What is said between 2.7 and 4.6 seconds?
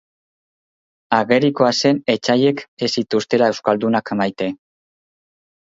ez zituztela euskaldunak maite.